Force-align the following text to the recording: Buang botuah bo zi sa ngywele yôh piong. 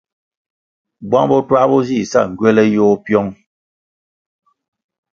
Buang 1.09 1.27
botuah 1.29 1.65
bo 1.69 1.77
zi 1.87 1.97
sa 2.11 2.19
ngywele 2.29 2.63
yôh 2.75 2.93
piong. 3.03 3.29